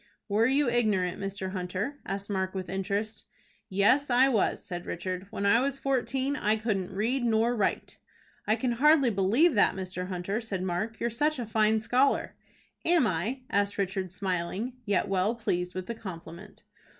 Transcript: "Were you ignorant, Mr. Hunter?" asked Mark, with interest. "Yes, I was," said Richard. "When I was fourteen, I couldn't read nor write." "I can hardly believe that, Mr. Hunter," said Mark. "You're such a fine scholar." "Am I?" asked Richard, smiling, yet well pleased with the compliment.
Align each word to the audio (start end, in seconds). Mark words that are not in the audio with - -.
"Were 0.27 0.47
you 0.47 0.67
ignorant, 0.67 1.19
Mr. 1.19 1.51
Hunter?" 1.51 1.99
asked 2.07 2.27
Mark, 2.27 2.55
with 2.55 2.69
interest. 2.69 3.25
"Yes, 3.69 4.09
I 4.09 4.29
was," 4.29 4.65
said 4.65 4.87
Richard. 4.87 5.27
"When 5.29 5.45
I 5.45 5.59
was 5.59 5.77
fourteen, 5.77 6.35
I 6.35 6.55
couldn't 6.55 6.91
read 6.91 7.23
nor 7.23 7.55
write." 7.55 7.99
"I 8.47 8.55
can 8.55 8.71
hardly 8.71 9.11
believe 9.11 9.53
that, 9.53 9.75
Mr. 9.75 10.07
Hunter," 10.07 10.41
said 10.41 10.63
Mark. 10.63 10.99
"You're 10.99 11.11
such 11.11 11.37
a 11.37 11.45
fine 11.45 11.79
scholar." 11.79 12.33
"Am 12.83 13.05
I?" 13.05 13.41
asked 13.51 13.77
Richard, 13.77 14.11
smiling, 14.11 14.73
yet 14.85 15.07
well 15.07 15.35
pleased 15.35 15.75
with 15.75 15.85
the 15.85 15.93
compliment. 15.93 16.63